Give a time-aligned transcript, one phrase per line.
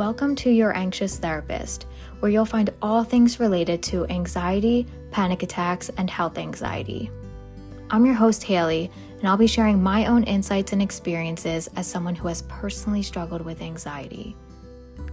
[0.00, 1.84] Welcome to Your Anxious Therapist,
[2.20, 7.10] where you'll find all things related to anxiety, panic attacks, and health anxiety.
[7.90, 12.14] I'm your host, Haley, and I'll be sharing my own insights and experiences as someone
[12.14, 14.34] who has personally struggled with anxiety.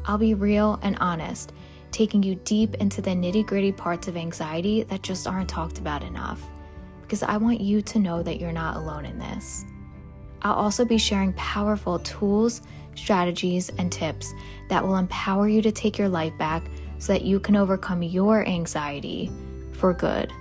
[0.05, 1.51] I'll be real and honest,
[1.91, 6.01] taking you deep into the nitty gritty parts of anxiety that just aren't talked about
[6.01, 6.41] enough,
[7.01, 9.65] because I want you to know that you're not alone in this.
[10.43, 12.61] I'll also be sharing powerful tools,
[12.97, 14.33] strategies, and tips
[14.69, 16.63] that will empower you to take your life back
[16.99, 19.31] so that you can overcome your anxiety
[19.73, 20.31] for good.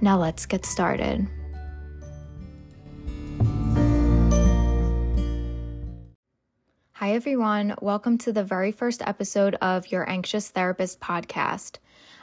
[0.00, 1.28] Now, let's get started.
[6.94, 7.74] Hi, everyone.
[7.82, 11.78] Welcome to the very first episode of Your Anxious Therapist podcast.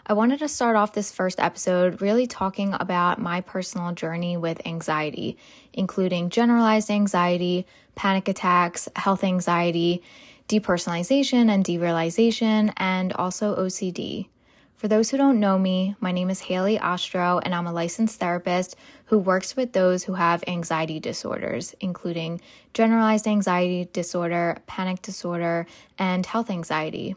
[0.09, 4.66] I wanted to start off this first episode really talking about my personal journey with
[4.66, 5.38] anxiety,
[5.72, 10.02] including generalized anxiety, panic attacks, health anxiety,
[10.48, 14.30] depersonalization and derealization, and also OCD.
[14.77, 18.20] For those who don't know me, my name is Haley Ostro, and I'm a licensed
[18.20, 22.41] therapist who works with those who have anxiety disorders, including
[22.74, 25.68] generalized anxiety disorder, panic disorder,
[25.99, 27.15] and health anxiety.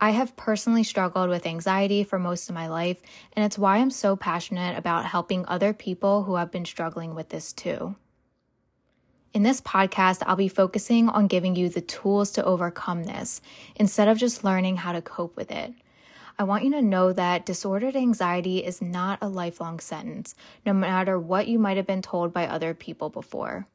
[0.00, 3.00] I have personally struggled with anxiety for most of my life,
[3.32, 7.30] and it's why I'm so passionate about helping other people who have been struggling with
[7.30, 7.96] this too.
[9.32, 13.40] In this podcast, I'll be focusing on giving you the tools to overcome this
[13.74, 15.72] instead of just learning how to cope with it.
[16.38, 20.34] I want you to know that disordered anxiety is not a lifelong sentence,
[20.66, 23.66] no matter what you might have been told by other people before.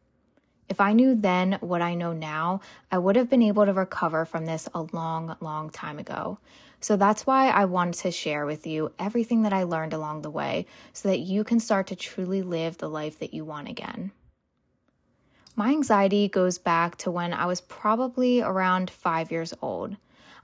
[0.72, 4.24] If I knew then what I know now, I would have been able to recover
[4.24, 6.40] from this a long, long time ago.
[6.80, 10.30] So that's why I wanted to share with you everything that I learned along the
[10.30, 14.14] way so that you can start to truly live the life that you want again.
[15.58, 19.98] My anxiety goes back to when I was probably around five years old.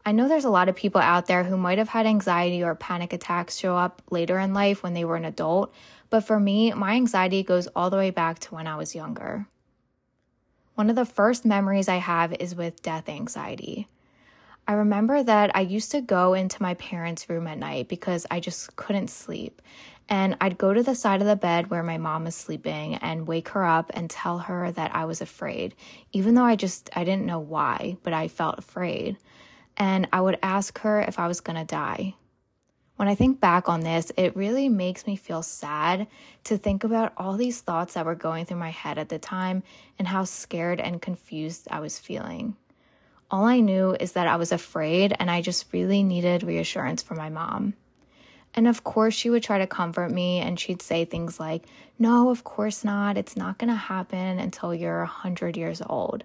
[0.05, 2.75] I know there's a lot of people out there who might have had anxiety or
[2.75, 5.73] panic attacks show up later in life when they were an adult,
[6.09, 9.47] but for me, my anxiety goes all the way back to when I was younger.
[10.77, 13.87] One of the first memories I have is with death anxiety.
[14.67, 18.39] I remember that I used to go into my parents' room at night because I
[18.39, 19.59] just couldn't sleep.
[20.07, 23.27] And I'd go to the side of the bed where my mom was sleeping and
[23.27, 25.73] wake her up and tell her that I was afraid,
[26.11, 29.17] even though I just I didn't know why, but I felt afraid.
[29.77, 32.13] And I would ask her if I was going to die.
[32.97, 36.07] When I think back on this, it really makes me feel sad
[36.45, 39.61] to think about all these thoughts that were going through my head at the time
[39.99, 42.55] and how scared and confused I was feeling.
[43.29, 47.17] All I knew is that I was afraid and I just really needed reassurance from
[47.17, 47.75] my mom.
[48.55, 51.65] And of course, she would try to comfort me and she'd say things like,
[51.99, 53.15] No, of course not.
[53.15, 56.23] It's not going to happen until you're 100 years old.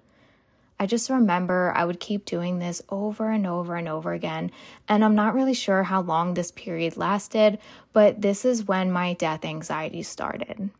[0.83, 4.51] I just remember I would keep doing this over and over and over again.
[4.89, 7.57] And I'm not really sure how long this period lasted,
[7.93, 10.71] but this is when my death anxiety started.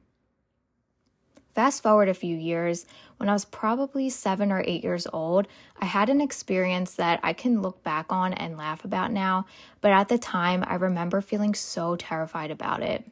[1.56, 5.48] Fast forward a few years, when I was probably seven or eight years old,
[5.80, 9.46] I had an experience that I can look back on and laugh about now,
[9.80, 13.10] but at the time, I remember feeling so terrified about it.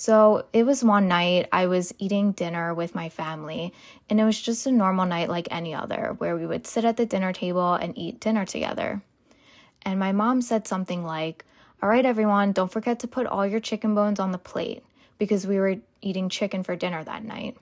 [0.00, 3.74] So it was one night I was eating dinner with my family,
[4.08, 6.96] and it was just a normal night like any other, where we would sit at
[6.96, 9.02] the dinner table and eat dinner together.
[9.82, 11.44] And my mom said something like,
[11.82, 14.84] All right, everyone, don't forget to put all your chicken bones on the plate,
[15.18, 17.56] because we were eating chicken for dinner that night.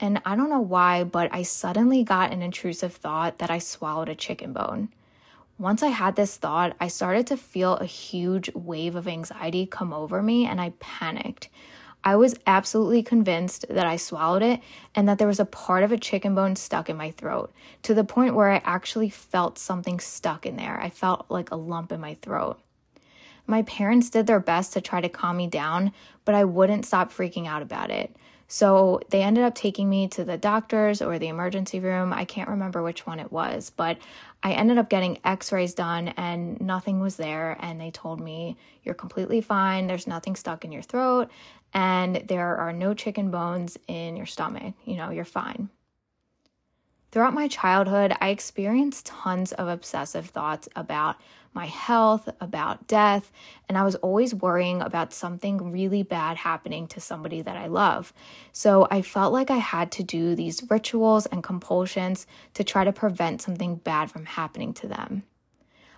[0.00, 4.08] And I don't know why, but I suddenly got an intrusive thought that I swallowed
[4.08, 4.88] a chicken bone.
[5.62, 9.92] Once I had this thought, I started to feel a huge wave of anxiety come
[9.92, 11.50] over me and I panicked.
[12.02, 14.58] I was absolutely convinced that I swallowed it
[14.96, 17.52] and that there was a part of a chicken bone stuck in my throat
[17.84, 20.80] to the point where I actually felt something stuck in there.
[20.80, 22.58] I felt like a lump in my throat.
[23.46, 25.92] My parents did their best to try to calm me down,
[26.24, 28.16] but I wouldn't stop freaking out about it.
[28.52, 32.12] So they ended up taking me to the doctors or the emergency room.
[32.12, 33.96] I can't remember which one it was, but
[34.42, 37.56] I ended up getting x rays done and nothing was there.
[37.60, 39.86] And they told me, You're completely fine.
[39.86, 41.30] There's nothing stuck in your throat.
[41.72, 44.74] And there are no chicken bones in your stomach.
[44.84, 45.70] You know, you're fine.
[47.12, 51.16] Throughout my childhood, I experienced tons of obsessive thoughts about
[51.52, 53.30] my health, about death,
[53.68, 58.14] and I was always worrying about something really bad happening to somebody that I love.
[58.52, 62.92] So I felt like I had to do these rituals and compulsions to try to
[62.94, 65.24] prevent something bad from happening to them.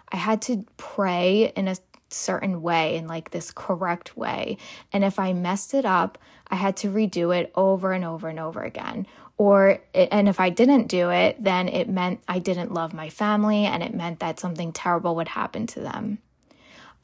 [0.09, 1.77] I had to pray in a
[2.11, 4.59] certain way in like this correct way.
[4.93, 6.19] And if I messed it up,
[6.49, 9.07] I had to redo it over and over and over again.
[9.37, 13.65] Or, and if I didn't do it, then it meant I didn't love my family
[13.65, 16.19] and it meant that something terrible would happen to them.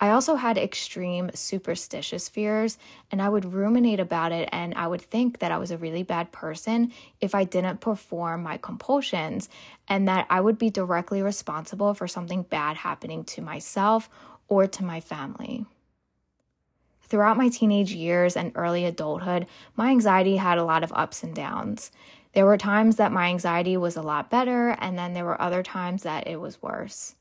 [0.03, 2.79] I also had extreme superstitious fears,
[3.13, 6.03] and I would ruminate about it and I would think that I was a really
[6.03, 9.51] bad person if I didn't perform my compulsions
[9.89, 14.09] and that I would be directly responsible for something bad happening to myself
[14.51, 15.65] or to my family.
[17.05, 21.35] Throughout my teenage years and early adulthood, my anxiety had a lot of ups and
[21.35, 21.91] downs.
[22.35, 25.63] There were times that my anxiety was a lot better, and then there were other
[25.63, 27.15] times that it was worse.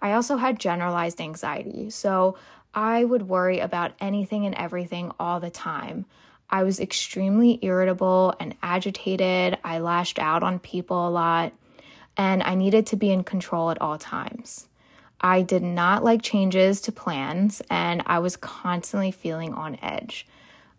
[0.00, 2.36] I also had generalized anxiety, so
[2.74, 6.06] I would worry about anything and everything all the time.
[6.48, 9.58] I was extremely irritable and agitated.
[9.62, 11.52] I lashed out on people a lot,
[12.16, 14.66] and I needed to be in control at all times.
[15.20, 20.26] I did not like changes to plans, and I was constantly feeling on edge.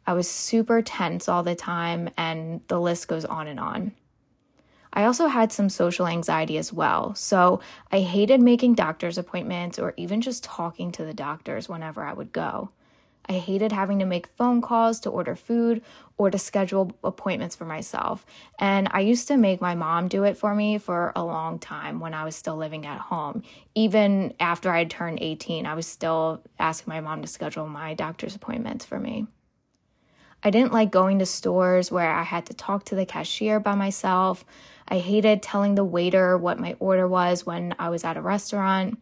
[0.08, 3.94] I was super tense all the time, and the list goes on and on.
[4.94, 7.62] I also had some social anxiety as well, so
[7.92, 12.34] I hated making doctor's appointments or even just talking to the doctors whenever I would
[12.34, 12.72] go.
[13.28, 15.82] I hated having to make phone calls to order food
[16.18, 18.26] or to schedule appointments for myself.
[18.60, 22.00] And I used to make my mom do it for me for a long time
[22.00, 23.44] when I was still living at home.
[23.76, 27.94] Even after I had turned 18, I was still asking my mom to schedule my
[27.94, 29.28] doctor's appointments for me.
[30.44, 33.76] I didn't like going to stores where I had to talk to the cashier by
[33.76, 34.44] myself.
[34.88, 39.00] I hated telling the waiter what my order was when I was at a restaurant.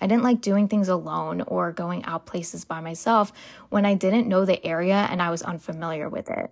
[0.00, 3.32] I didn't like doing things alone or going out places by myself
[3.68, 6.50] when I didn't know the area and I was unfamiliar with it.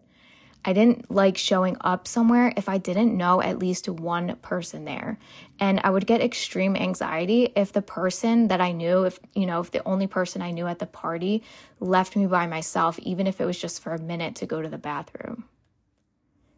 [0.68, 5.16] I didn't like showing up somewhere if I didn't know at least one person there.
[5.60, 9.60] And I would get extreme anxiety if the person that I knew, if, you know,
[9.60, 11.44] if the only person I knew at the party
[11.78, 14.68] left me by myself, even if it was just for a minute to go to
[14.68, 15.44] the bathroom.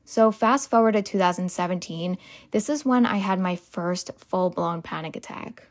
[0.06, 2.16] So, fast forward to 2017,
[2.50, 5.64] this is when I had my first full blown panic attack.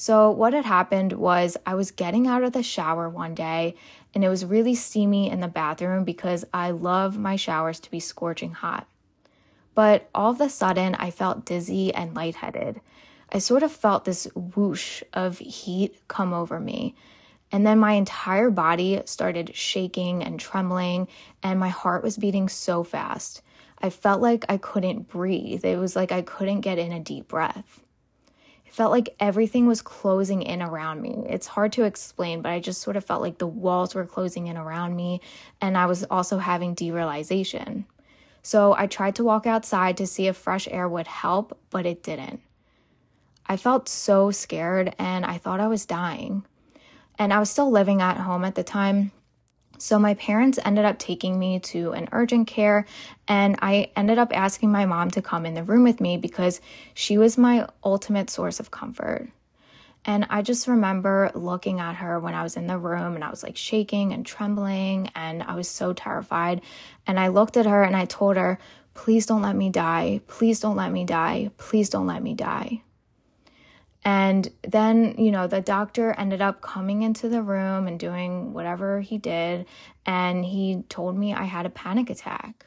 [0.00, 3.74] So, what had happened was I was getting out of the shower one day
[4.14, 7.98] and it was really steamy in the bathroom because I love my showers to be
[7.98, 8.86] scorching hot.
[9.74, 12.80] But all of a sudden, I felt dizzy and lightheaded.
[13.32, 16.94] I sort of felt this whoosh of heat come over me.
[17.50, 21.08] And then my entire body started shaking and trembling,
[21.42, 23.42] and my heart was beating so fast.
[23.80, 25.64] I felt like I couldn't breathe.
[25.64, 27.80] It was like I couldn't get in a deep breath.
[28.68, 31.24] It felt like everything was closing in around me.
[31.26, 34.46] It's hard to explain, but I just sort of felt like the walls were closing
[34.46, 35.22] in around me,
[35.60, 37.84] and I was also having derealization.
[38.42, 42.02] So I tried to walk outside to see if fresh air would help, but it
[42.02, 42.40] didn't.
[43.46, 46.44] I felt so scared and I thought I was dying.
[47.18, 49.12] And I was still living at home at the time,
[49.78, 52.86] so my parents ended up taking me to an urgent care,
[53.26, 56.60] and I ended up asking my mom to come in the room with me because
[56.94, 59.28] she was my ultimate source of comfort.
[60.04, 63.30] And I just remember looking at her when I was in the room and I
[63.30, 66.62] was like shaking and trembling and I was so terrified.
[67.06, 68.58] And I looked at her and I told her,
[68.94, 70.20] Please don't let me die.
[70.26, 71.50] Please don't let me die.
[71.56, 72.82] Please don't let me die.
[74.04, 79.00] And then, you know, the doctor ended up coming into the room and doing whatever
[79.00, 79.66] he did.
[80.06, 82.66] And he told me I had a panic attack.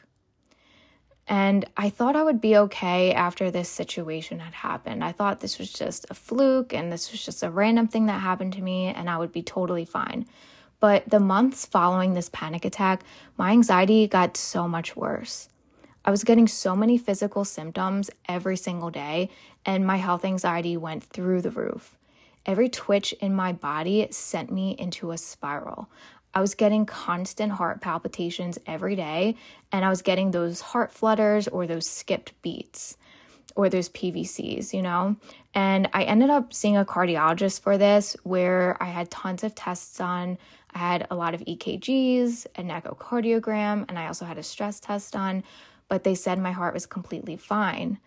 [1.26, 5.02] And I thought I would be okay after this situation had happened.
[5.04, 8.20] I thought this was just a fluke and this was just a random thing that
[8.20, 10.26] happened to me and I would be totally fine.
[10.80, 13.04] But the months following this panic attack,
[13.36, 15.48] my anxiety got so much worse.
[16.04, 19.30] I was getting so many physical symptoms every single day,
[19.64, 21.96] and my health anxiety went through the roof.
[22.44, 25.88] Every twitch in my body sent me into a spiral.
[26.34, 29.36] I was getting constant heart palpitations every day,
[29.70, 32.96] and I was getting those heart flutters or those skipped beats
[33.54, 35.16] or those PVCs, you know?
[35.54, 39.98] And I ended up seeing a cardiologist for this where I had tons of tests
[39.98, 40.38] done.
[40.74, 45.12] I had a lot of EKGs, an echocardiogram, and I also had a stress test
[45.12, 45.44] done
[45.92, 47.98] but they said my heart was completely fine.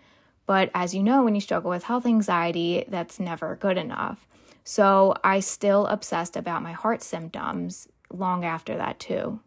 [0.45, 4.27] But as you know, when you struggle with health anxiety, that's never good enough.
[4.63, 9.39] So I still obsessed about my heart symptoms long after that, too.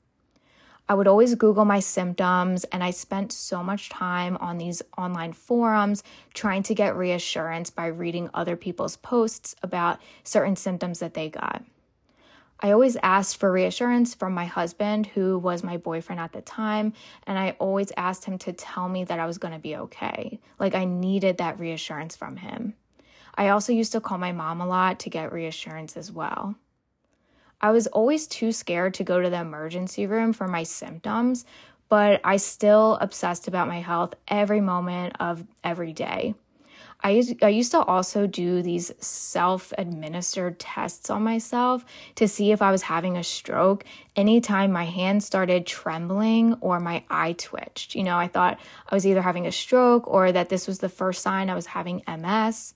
[0.89, 5.35] I would always Google my symptoms, and I spent so much time on these online
[5.35, 6.03] forums
[6.33, 11.63] trying to get reassurance by reading other people's posts about certain symptoms that they got.
[12.61, 16.93] I always asked for reassurance from my husband, who was my boyfriend at the time,
[17.27, 20.41] and I always asked him to tell me that I was going to be okay.
[20.59, 22.75] Like I needed that reassurance from him.
[23.37, 26.57] I also used to call my mom a lot to get reassurance as well.
[27.61, 31.45] I was always too scared to go to the emergency room for my symptoms,
[31.89, 36.35] but I still obsessed about my health every moment of every day.
[37.01, 41.85] I used, I used to also do these self administered tests on myself
[42.17, 43.85] to see if I was having a stroke
[44.17, 47.95] anytime my hand started trembling or my eye twitched.
[47.95, 50.89] You know, I thought I was either having a stroke or that this was the
[50.89, 52.75] first sign I was having MS.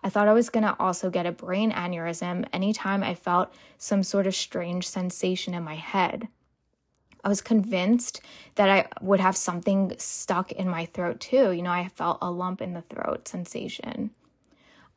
[0.00, 4.02] I thought I was going to also get a brain aneurysm anytime I felt some
[4.02, 6.28] sort of strange sensation in my head.
[7.24, 8.20] I was convinced
[8.54, 11.52] that I would have something stuck in my throat too.
[11.52, 14.10] You know, I felt a lump in the throat sensation.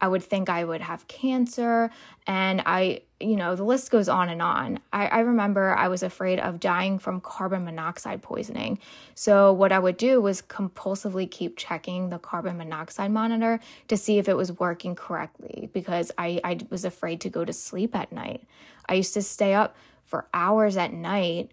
[0.02, 1.92] I would think I would have cancer.
[2.26, 4.80] And I, you know, the list goes on and on.
[4.92, 8.80] I, I, remember I was afraid of dying from carbon monoxide poisoning.
[9.14, 13.60] So, what I would do was compulsively keep checking the carbon monoxide monitor
[13.90, 17.54] to see if it was working correctly because I, I was afraid to go to
[17.54, 18.44] sleep at night.
[18.90, 21.52] I used to stay up for hours at night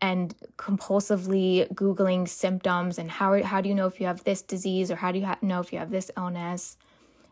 [0.00, 4.90] and compulsively googling symptoms and how how do you know if you have this disease
[4.90, 6.76] or how do you ha- know if you have this illness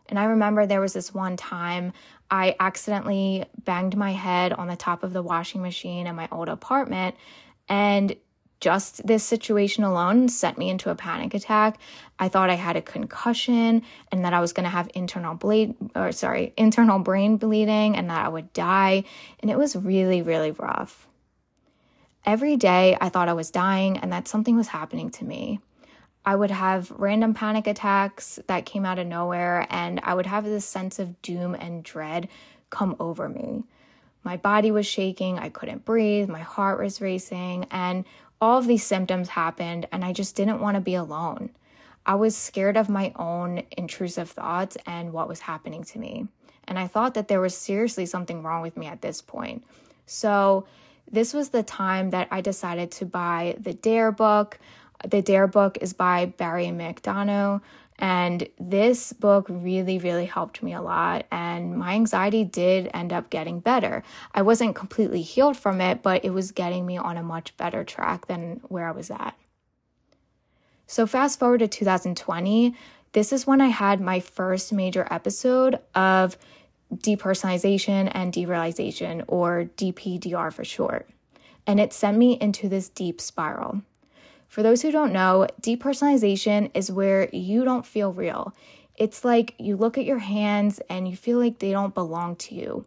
[0.07, 1.91] and i remember there was this one time
[2.29, 6.49] i accidentally banged my head on the top of the washing machine in my old
[6.49, 7.15] apartment
[7.67, 8.15] and
[8.59, 11.79] just this situation alone sent me into a panic attack.
[12.17, 15.75] I thought I had a concussion and that I was going to have internal bleed
[15.95, 19.05] or sorry, internal brain bleeding and that I would die,
[19.39, 21.08] and it was really really rough.
[22.29, 25.61] Every day I thought I was dying and that something was happening to me.
[26.23, 30.43] I would have random panic attacks that came out of nowhere, and I would have
[30.43, 32.29] this sense of doom and dread
[32.69, 33.63] come over me.
[34.23, 38.05] My body was shaking, I couldn't breathe, my heart was racing, and
[38.39, 41.49] all of these symptoms happened, and I just didn't want to be alone.
[42.05, 46.27] I was scared of my own intrusive thoughts and what was happening to me.
[46.67, 49.63] And I thought that there was seriously something wrong with me at this point.
[50.05, 50.67] So,
[51.11, 54.59] this was the time that I decided to buy the Dare book.
[55.07, 57.61] The Dare book is by Barry McDonagh.
[57.99, 61.25] And this book really, really helped me a lot.
[61.31, 64.03] And my anxiety did end up getting better.
[64.33, 67.83] I wasn't completely healed from it, but it was getting me on a much better
[67.83, 69.35] track than where I was at.
[70.87, 72.73] So, fast forward to 2020,
[73.11, 76.37] this is when I had my first major episode of
[76.93, 81.09] depersonalization and derealization, or DPDR for short.
[81.67, 83.81] And it sent me into this deep spiral.
[84.47, 88.55] For those who don't know, depersonalization is where you don't feel real.
[88.95, 92.55] It's like you look at your hands and you feel like they don't belong to
[92.55, 92.85] you.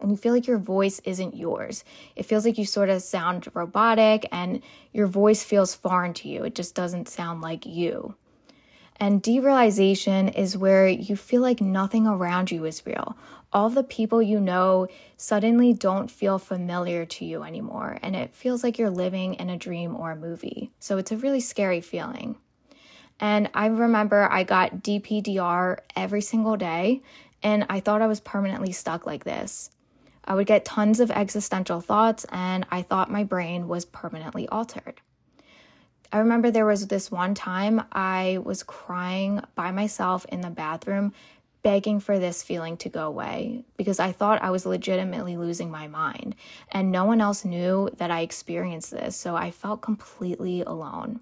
[0.00, 1.84] And you feel like your voice isn't yours.
[2.16, 4.62] It feels like you sort of sound robotic and
[4.92, 6.44] your voice feels foreign to you.
[6.44, 8.14] It just doesn't sound like you.
[9.00, 13.16] And derealization is where you feel like nothing around you is real.
[13.50, 18.62] All the people you know suddenly don't feel familiar to you anymore, and it feels
[18.62, 20.70] like you're living in a dream or a movie.
[20.78, 22.36] So it's a really scary feeling.
[23.18, 27.02] And I remember I got DPDR every single day,
[27.42, 29.70] and I thought I was permanently stuck like this.
[30.26, 35.00] I would get tons of existential thoughts, and I thought my brain was permanently altered.
[36.12, 41.12] I remember there was this one time I was crying by myself in the bathroom,
[41.62, 45.86] begging for this feeling to go away because I thought I was legitimately losing my
[45.86, 46.34] mind.
[46.72, 51.20] And no one else knew that I experienced this, so I felt completely alone.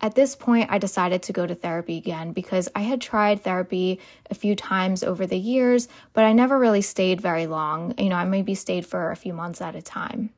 [0.00, 4.00] At this point, I decided to go to therapy again because I had tried therapy
[4.30, 7.94] a few times over the years, but I never really stayed very long.
[7.98, 10.30] You know, I maybe stayed for a few months at a time.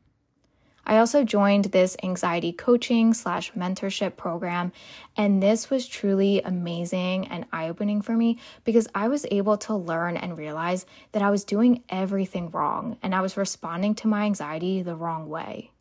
[0.88, 4.70] I also joined this anxiety coaching slash mentorship program,
[5.16, 9.74] and this was truly amazing and eye opening for me because I was able to
[9.74, 14.24] learn and realize that I was doing everything wrong and I was responding to my
[14.26, 15.72] anxiety the wrong way.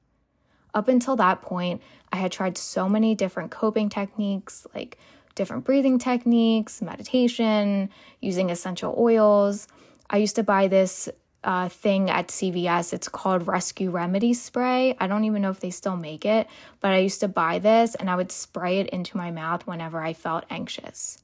[0.73, 4.97] Up until that point, I had tried so many different coping techniques like
[5.35, 9.67] different breathing techniques, meditation, using essential oils.
[10.09, 11.09] I used to buy this
[11.45, 12.91] uh, thing at CVS.
[12.91, 14.97] It's called Rescue Remedy Spray.
[14.99, 16.47] I don't even know if they still make it,
[16.81, 20.01] but I used to buy this and I would spray it into my mouth whenever
[20.01, 21.19] I felt anxious.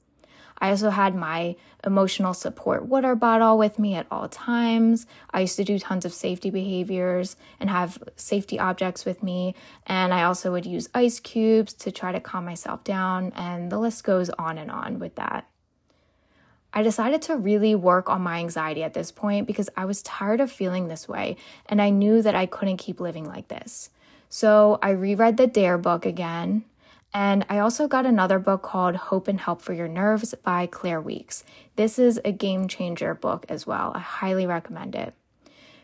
[0.61, 5.07] I also had my emotional support water bottle with me at all times.
[5.31, 9.55] I used to do tons of safety behaviors and have safety objects with me.
[9.87, 13.33] And I also would use ice cubes to try to calm myself down.
[13.35, 15.47] And the list goes on and on with that.
[16.73, 20.39] I decided to really work on my anxiety at this point because I was tired
[20.41, 21.35] of feeling this way
[21.65, 23.89] and I knew that I couldn't keep living like this.
[24.29, 26.63] So I reread the Dare book again
[27.13, 31.01] And I also got another book called Hope and Help for Your Nerves by Claire
[31.01, 31.43] Weekes.
[31.75, 33.91] This is a game changer book as well.
[33.93, 35.13] I highly recommend it.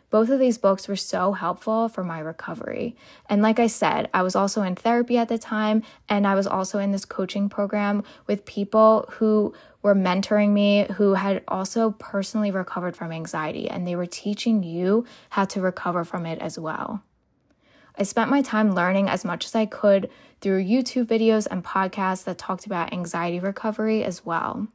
[0.09, 2.95] Both of these books were so helpful for my recovery.
[3.29, 6.47] And like I said, I was also in therapy at the time, and I was
[6.47, 9.53] also in this coaching program with people who
[9.87, 15.05] were mentoring me who had also personally recovered from anxiety, and they were teaching you
[15.29, 17.01] how to recover from it as well.
[17.97, 20.09] I spent my time learning as much as I could
[20.41, 24.67] through YouTube videos and podcasts that talked about anxiety recovery as well.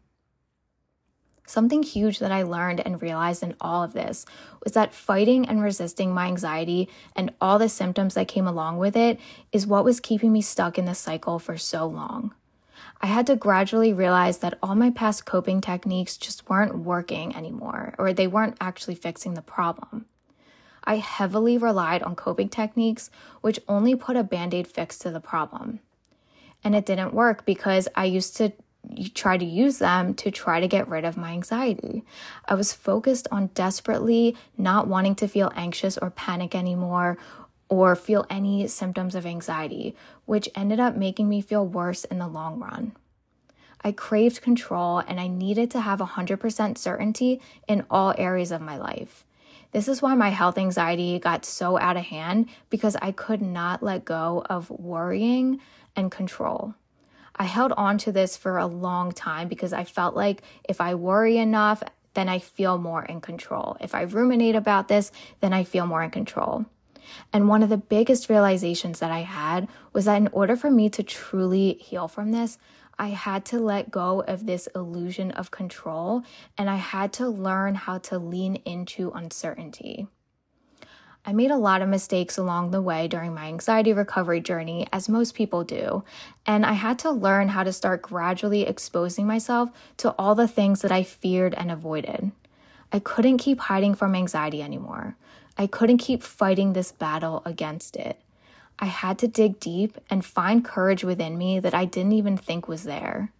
[1.46, 4.24] Something huge that I learned and realized in all of this
[4.64, 8.96] was that fighting and resisting my anxiety and all the symptoms that came along with
[8.96, 9.20] it
[9.52, 12.32] is what was keeping me stuck in the cycle for so long.
[13.02, 17.94] I had to gradually realize that all my past coping techniques just weren't working anymore,
[17.98, 20.06] or they weren't actually fixing the problem.
[20.84, 25.20] I heavily relied on coping techniques, which only put a band aid fix to the
[25.20, 25.80] problem.
[26.62, 28.52] And it didn't work because I used to
[29.14, 32.04] try to use them to try to get rid of my anxiety.
[32.46, 37.16] I was focused on desperately not wanting to feel anxious or panic anymore
[37.72, 42.28] or feel any symptoms of anxiety, which ended up making me feel worse in the
[42.28, 42.92] long run.
[43.82, 48.76] I craved control and I needed to have 100% certainty in all areas of my
[48.76, 49.24] life.
[49.70, 53.82] This is why my health anxiety got so out of hand because I could not
[53.82, 55.58] let go of worrying
[55.96, 56.74] and control.
[57.36, 60.94] I held on to this for a long time because I felt like if I
[60.94, 63.78] worry enough, then I feel more in control.
[63.80, 65.10] If I ruminate about this,
[65.40, 66.66] then I feel more in control.
[67.32, 70.88] And one of the biggest realizations that I had was that in order for me
[70.90, 72.58] to truly heal from this,
[72.98, 76.22] I had to let go of this illusion of control
[76.56, 80.06] and I had to learn how to lean into uncertainty.
[81.24, 85.08] I made a lot of mistakes along the way during my anxiety recovery journey, as
[85.08, 86.02] most people do,
[86.46, 90.82] and I had to learn how to start gradually exposing myself to all the things
[90.82, 92.32] that I feared and avoided.
[92.90, 95.16] I couldn't keep hiding from anxiety anymore.
[95.56, 98.20] I couldn't keep fighting this battle against it.
[98.78, 102.66] I had to dig deep and find courage within me that I didn't even think
[102.66, 103.32] was there.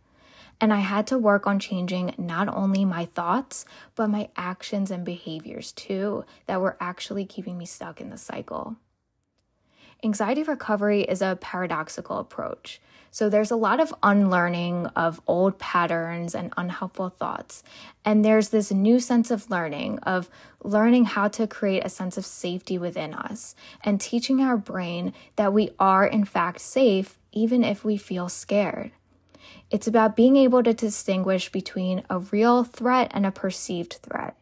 [0.60, 3.64] And I had to work on changing not only my thoughts,
[3.96, 8.76] but my actions and behaviors too, that were actually keeping me stuck in the cycle.
[10.04, 12.80] Anxiety recovery is a paradoxical approach.
[13.12, 17.62] So there's a lot of unlearning of old patterns and unhelpful thoughts.
[18.04, 20.28] And there's this new sense of learning, of
[20.64, 25.52] learning how to create a sense of safety within us and teaching our brain that
[25.52, 28.90] we are, in fact, safe even if we feel scared.
[29.70, 34.36] It's about being able to distinguish between a real threat and a perceived threat.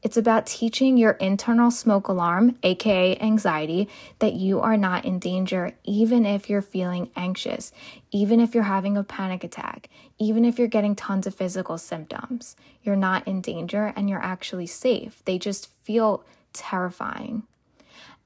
[0.00, 3.88] It's about teaching your internal smoke alarm, aka anxiety,
[4.20, 7.72] that you are not in danger, even if you're feeling anxious,
[8.12, 12.54] even if you're having a panic attack, even if you're getting tons of physical symptoms.
[12.82, 15.22] You're not in danger and you're actually safe.
[15.24, 17.42] They just feel terrifying.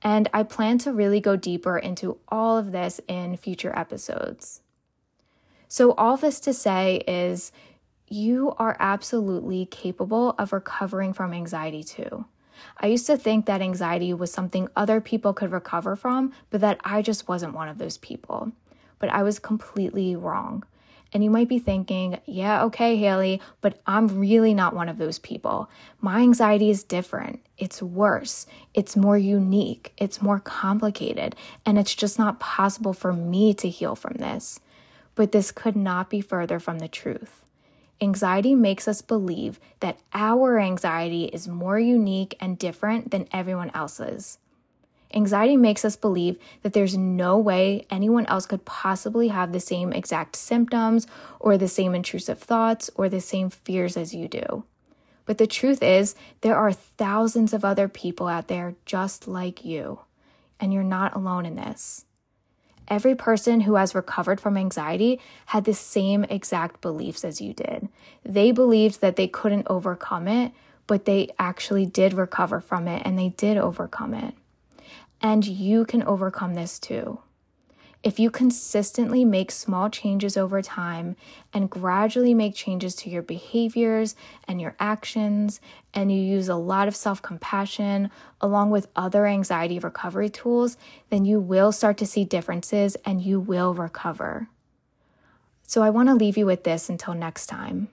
[0.02, 4.60] And I plan to really go deeper into all of this in future episodes.
[5.68, 7.50] So, all this to say is
[8.12, 12.24] you are absolutely capable of recovering from anxiety too.
[12.78, 16.78] I used to think that anxiety was something other people could recover from, but that
[16.84, 18.52] I just wasn't one of those people.
[18.98, 20.64] But I was completely wrong.
[21.14, 25.18] And you might be thinking, yeah, okay, Haley, but I'm really not one of those
[25.18, 25.68] people.
[26.00, 27.40] My anxiety is different.
[27.58, 28.46] It's worse.
[28.72, 29.92] It's more unique.
[29.98, 31.36] It's more complicated.
[31.66, 34.60] And it's just not possible for me to heal from this
[35.14, 37.41] but this could not be further from the truth.
[38.02, 44.38] Anxiety makes us believe that our anxiety is more unique and different than everyone else's.
[45.14, 49.92] Anxiety makes us believe that there's no way anyone else could possibly have the same
[49.92, 51.06] exact symptoms
[51.38, 54.64] or the same intrusive thoughts or the same fears as you do.
[55.24, 60.00] But the truth is, there are thousands of other people out there just like you,
[60.58, 62.04] and you're not alone in this.
[62.88, 67.88] Every person who has recovered from anxiety had the same exact beliefs as you did.
[68.24, 70.52] They believed that they couldn't overcome it,
[70.86, 74.34] but they actually did recover from it and they did overcome it.
[75.20, 77.20] And you can overcome this too.
[78.02, 81.14] If you consistently make small changes over time
[81.54, 84.16] and gradually make changes to your behaviors
[84.48, 85.60] and your actions,
[85.94, 88.10] and you use a lot of self compassion
[88.40, 90.76] along with other anxiety recovery tools,
[91.10, 94.48] then you will start to see differences and you will recover.
[95.62, 97.88] So I want to leave you with this until next time.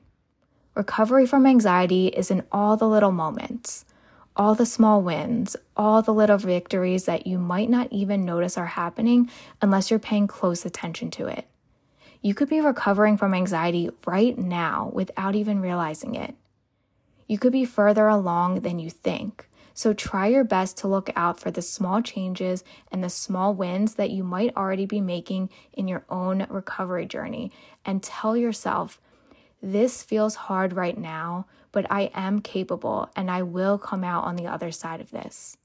[0.74, 3.86] Recovery from anxiety is in all the little moments
[4.40, 8.68] all the small wins, all the little victories that you might not even notice are
[8.68, 9.30] happening
[9.62, 11.46] unless you're paying close attention to it.
[12.22, 16.36] You could be recovering from anxiety right now without even realizing it.
[17.28, 19.50] You could be further along than you think.
[19.74, 23.96] So try your best to look out for the small changes and the small wins
[23.96, 27.52] that you might already be making in your own recovery journey
[27.84, 29.02] and tell yourself,
[29.62, 34.36] this feels hard right now, but I am capable and I will come out on
[34.36, 35.58] the other side of this.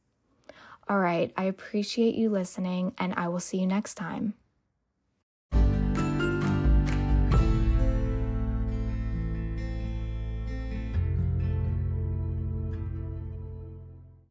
[0.89, 4.35] All right, I appreciate you listening and I will see you next time.